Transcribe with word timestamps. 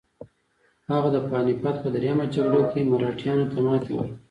هغه 0.89 1.09
د 1.15 1.17
پاني 1.29 1.53
پت 1.61 1.75
په 1.83 1.89
دریمه 1.95 2.25
جګړه 2.35 2.61
کې 2.71 2.89
مراتیانو 2.91 3.45
ته 3.51 3.57
ماتې 3.65 3.91
ورکړه. 3.95 4.15